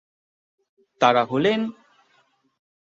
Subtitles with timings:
[1.01, 1.59] তারা হলেন,